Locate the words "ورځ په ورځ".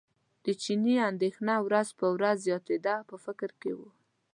1.65-2.37